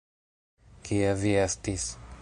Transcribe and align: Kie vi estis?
Kie 0.87 1.13
vi 1.21 1.37
estis? 1.43 1.89